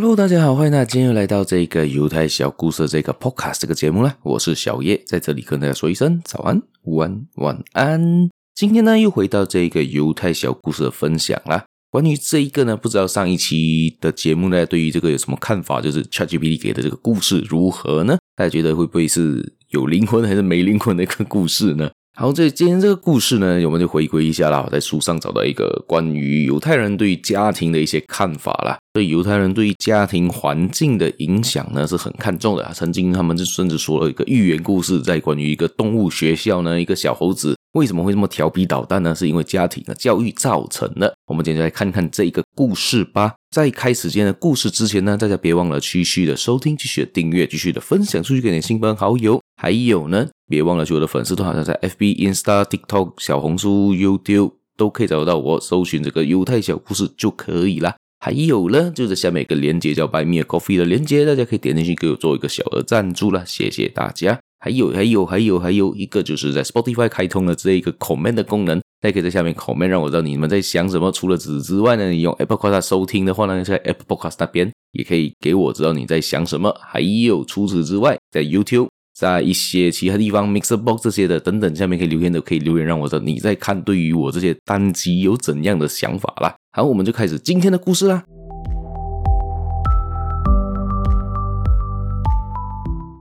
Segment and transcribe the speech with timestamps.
[0.00, 4.16] Hello，大家好，欢迎大家今天又来到这个犹太小故事这个 Podcast 这个节目啦。
[4.22, 8.30] 我是小叶，在这里跟大家说一声早安、午安、晚安。
[8.54, 11.66] 今天呢，又回到这个犹太小故事的分享啦。
[11.90, 15.82] 关于这一个呢，不知道上一期的节目呢，对于这个有什么看法？
[15.82, 18.16] 就是 ChatGPT 给的这个故事如何呢？
[18.34, 21.90] 大家觉得会不会是有灵魂还是没灵魂的一个故事呢？
[22.16, 24.62] 好，这今天这个故事呢，我们就回归一下啦。
[24.62, 28.76] 我在书上找到一个关于犹太人对家庭的一些看法啦。
[28.92, 32.70] 对犹太人对于家庭环境的影响呢，是很看重的。
[32.74, 39.14] 曾经他们就甚至说了一个寓言故事，在关于一个动物学校呢，一个小猴子为什么会这么调皮捣蛋呢？
[39.14, 41.14] 是因为家庭的教育造成的。
[41.30, 43.36] 我们今天来看看这一个故事吧。
[43.52, 49.40] 在开始今天的故事之前呢，大家别忘了继续的收听，继续的订阅，继续的分享出去给你的亲朋好友。
[49.56, 57.94] 还有呢，别忘了去我的粉丝团，好像在 FB、Insta、TikTok、小红书、YouTube 都可以找到我，搜寻这个犹太小故事就可以啦。
[58.18, 64.40] 还有呢，就在下面一个连接叫 Buy Me Coffee 的连接，大家可以点进去给我做一个小额赞助啦，谢谢大家。
[64.58, 71.10] 还有，还有，还有，还有一个就是在 Spotify 开通了这一个 Comment 的功能，大家可以在下面 Comment，让我知道你们在想什么。
[71.10, 76.76] 除了纸之外呢，你用 Apple Podcast 收听的话呢，在 Apple Podcast 那边也可以给我知道你在想什么。
[76.80, 78.88] 还有除此之外，在 YouTube。
[79.12, 86.54] 在一些其他地方，Mixerbox 这些的等等，下面可以留言的，可以留言让我知道你在看，对于我这些单集有怎样的想法啦。
[86.72, 88.24] 好，我们就开始今天的故事啦。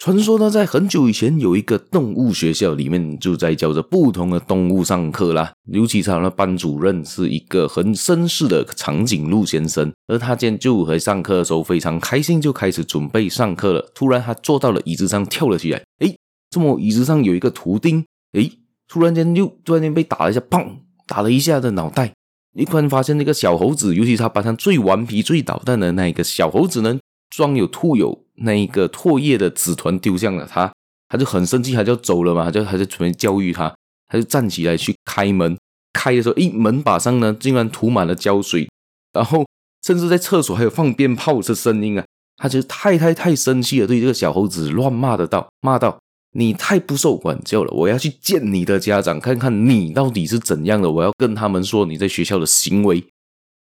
[0.00, 5.52] 传说呢，在很久以前，有一个动物学校，里面就在教着不同的动物上课啦。
[5.70, 13.92] 尤其他的班主任是一个很绅士的长颈鹿先生，而他今天就在上课的时候非常开心，就开始准备上课了。
[13.94, 15.82] 突然，他坐到了椅子上，跳了起来。
[15.98, 16.16] 诶，
[16.48, 18.02] 这么椅子上有一个图钉。
[18.32, 18.50] 诶，
[18.88, 22.14] 突然间又突然间被打了一下，砰，打了一下的脑袋。
[22.56, 28.24] 一突然发现那个小猴子，尤其是他班上最顽皮、最捣蛋的那一个小猴子呢，装有吐有。
[28.42, 30.72] 那一个唾液的纸团丢向了他，
[31.08, 33.74] 他就很生气，他就走了嘛，他就他就准备教育他，
[34.08, 35.56] 他就站起来去开门，
[35.92, 38.68] 开的时候，诶，门把上呢竟然涂满了胶水，
[39.12, 39.46] 然后
[39.84, 42.04] 甚至在厕所还有放鞭炮的声音啊，
[42.36, 45.98] 他就太太太生气了，对这个小猴子乱骂的道，骂道
[46.32, 53.04] ：“你太不受管教了，我要去见你的家长，看看你到底是怎样的，我要跟他们说你在学校的行为。”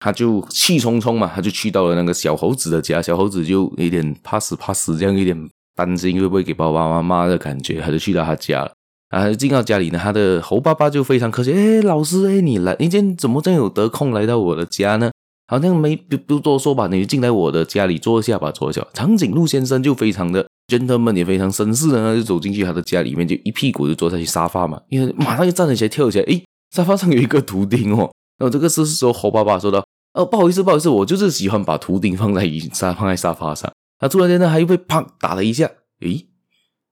[0.03, 8.71] 他就气冲冲嘛，他就去到了那个小猴子的家，小猴子就有点怕死怕死，这样有点担心会不会给爸爸妈妈的感觉，他就去到他家了。
[9.07, 15.09] 啊，进到家里呢，他的猴爸爸就非常客气，哎，老师，哎，你来，你今天怎么这样有得空来到我的家呢？
[15.47, 18.85] 好像没不不多说吧，你就进来我的家里坐下吧，坐下。
[18.93, 26.43] 长颈鹿先生就非常的 gentleman，也非常绅士的呢，就走进去他的家里面，就一屁股就坐在去沙发嘛，因为马上就站了起来跳起来，诶，
[26.75, 28.11] 沙发上有一个图钉哦。
[28.43, 29.81] 然后这个是时候猴爸爸说道。
[30.13, 33.71] 哦，不好意思，不好意思，我就是喜欢把图钉放在椅沙放在沙发上。
[33.97, 35.65] 他突然间呢，他又被砰打了一下，
[36.01, 36.27] 诶，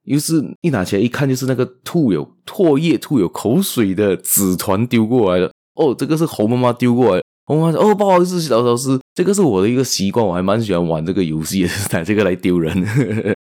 [0.05, 5.51] 又是一拿起来一看，就是那个吐有唾液、吐有口水的纸团丢过来了。
[5.75, 7.21] 哦，这个是猴妈妈丢过来。
[7.45, 12.73] 猴妈妈说：“哦，不好意思，老老师，这个是我的一个习惯，我还蛮喜欢玩这个游戏的， 拿这个来丢人。”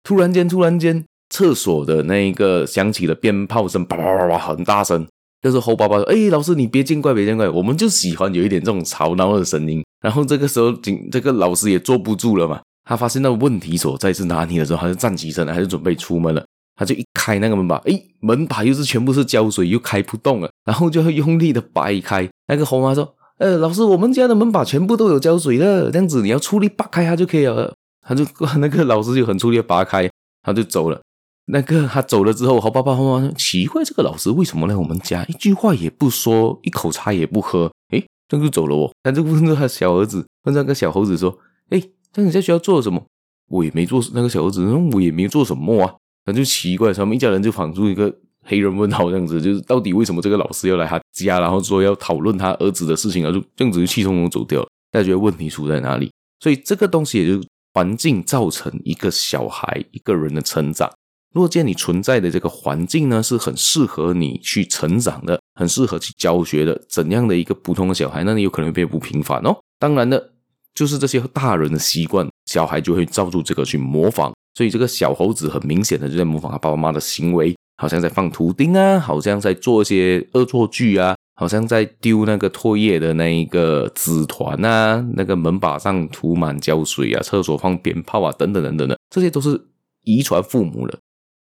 [0.08, 5.06] 突然间，突然间，厕所的那一个响起了鞭炮声，叭叭叭叭，很大声。
[5.42, 16.44] 就是猴爸爸说：“哎，老师，你别见怪，别见怪，我们就喜欢有一点这种吵闹的声音。”然后这个时候，警这个老师也坐不住了嘛，他发现那个问题所在是哪里的时候，他就站起身来，他就准备出门了。
[16.76, 20.50] 他就一开那个门把，哎，门把又是全部是胶水，又开不动了。
[20.64, 22.30] 然后就会用力的掰开。
[22.48, 27.74] 那个猴妈说：“呃，老师，我们家的门把全部都有胶水的，这样子你要出力扒开它就可以了。”
[28.08, 28.24] 他就
[28.60, 30.10] 那个老师就很出力的扒开，
[30.44, 31.02] 他就走了。
[31.50, 37.72] 那个他走了之后，猴爸爸妈妈说：“奇怪，这个老师为什么来我们家，一句话也不说，一口茶也不喝？
[37.92, 41.38] 诶，这样就走了哦。”他就问那个小儿子，问那个小猴子说
[41.72, 43.02] ：“诶，那你在学校做了什么？”
[43.50, 44.04] 我也没做。
[44.14, 54.68] 那个小猴子说：“我也没做什么啊。”他就奇怪，他们一家人就仿出一个黑人问号这样子，就是到底为什么这个老师要来他家，然后说要讨论他儿子的事情，然后就这样子就气冲冲走掉了。
[54.92, 56.12] 大家觉得问题出在哪里？
[56.42, 57.42] 所以这个东西也就
[57.74, 60.92] 环境造成一个小孩一个人的成长。
[61.38, 69.56] 若见你存在的这个环境呢，是很适合你去成长的，很适合去教学的，怎样的一个普通的小孩，那你有可能会变不平凡哦。
[69.80, 70.32] 当然的，
[70.74, 74.34] 就是这些大人的习惯，小孩就会照住这个去模仿。
[74.56, 89.68] 所以这个小猴子很明显的就在模仿他爸爸妈妈的行为，好像在放图钉啊，好像在做一些恶作剧啊，好像在丢那个唾液的那一个纸团啊，那个门把上涂满胶水啊，厕所放鞭炮啊，等等等等的，这些都是
[90.06, 90.98] 遗传父母的。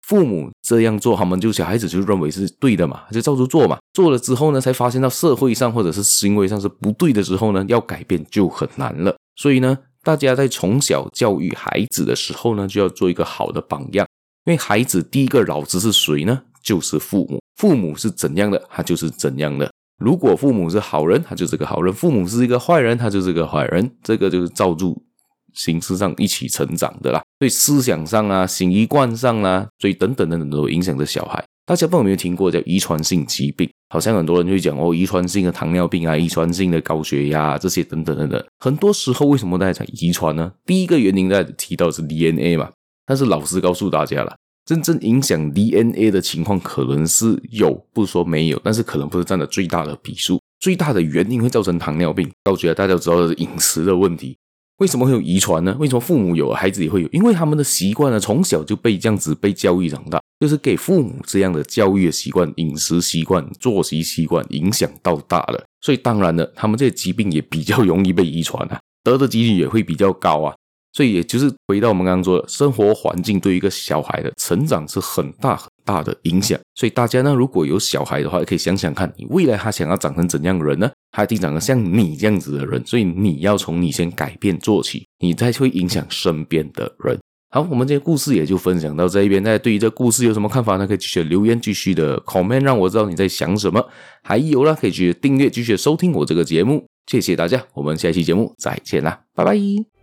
[0.08, 3.78] 父母这样做，他们就小孩子就认为是对的嘛，就照着做嘛。
[3.94, 9.16] 做了之后呢，才发现到社会上或者是行为上是不对的时候呢，要改变就很难了。
[9.36, 14.08] 所以呢，大家在从小教育孩子的时候呢，就要做一个好的榜样，
[14.46, 16.44] 因为孩子第一个老师是谁呢？
[16.62, 17.42] 就是父母。
[17.56, 19.72] 父母是怎样的，他就是怎样的。
[19.98, 23.90] 如果父母是好人，他就是个好人；父母是一个坏人，他就是个坏人。
[24.04, 25.02] 这个就是照住
[25.54, 27.24] 形式上一起成长的啦。
[27.40, 31.44] 对思想上啊、习惯上啊，所以等等等等都影响着小孩。
[31.66, 33.68] 大家不知道有没有听过叫遗传性疾病？
[33.90, 38.46] 好像很多人会讲哦，遗传性的糖尿病啊，遗传性的高血压啊，这些等等等等。
[38.60, 40.52] 很多时候为什么大家讲遗传呢？
[40.66, 42.70] 第一个原因大家提到是 DNA 嘛，
[43.06, 44.36] 但是老师告诉大家了。
[44.66, 50.40] 真正影响 DNA 的情况可能是有，不是说没有，但是可能不是占的最大的比数。
[50.60, 54.36] 最大的原因会造成糖尿病，我觉得大家知道的是饮食的问题。
[54.78, 55.76] 为什么会有遗传呢？
[55.80, 57.08] 为什么父母有，孩子也会有？
[57.10, 70.54] 因为他们的习惯呢，从小就被这样子被教育长大，就是给父母这样的教育的习惯、饮食习惯、作息习惯影响到大了，所以当然了，他们这些疾病也比较容易被遗传啊，得的几率也会比较高啊。
[70.92, 76.58] 所以，也就是回到我们刚刚说的，生活环境对一个小孩的成长是很大很大的影响。
[76.74, 80.90] 所以，大家呢，如果有小孩的话，可以想想看，你未来他想要长成怎样的人呢？
[81.16, 82.86] 他一定长得像你这样子的人。
[82.86, 87.18] 所以，你要从你先改变做起，你才会影响身边的人。
[87.52, 89.42] 好，我们这个故事也就分享到这一边。
[89.42, 90.86] 大家对于这故事有什么看法呢？
[90.86, 93.88] 可以继续留言，继续的 comment，让我知道你在想什么。
[94.24, 96.86] 还有呢，可以继续订阅，继续收听我这个节目。
[97.08, 99.95] 谢谢大家，我们下期节目再见啦，拜拜。